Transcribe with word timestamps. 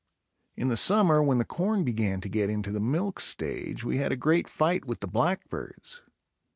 In 0.55 0.69
the 0.69 0.77
summer 0.77 1.21
when 1.21 1.37
the 1.37 1.45
corn 1.45 1.83
began 1.83 2.21
to 2.21 2.27
get 2.27 2.49
into 2.49 2.71
the 2.71 2.79
milk 2.79 3.19
stage, 3.19 3.83
we 3.83 3.97
had 3.97 4.11
a 4.11 4.15
great 4.15 4.47
fight 4.49 4.83
with 4.83 4.99
the 4.99 5.07
blackbirds. 5.07 6.01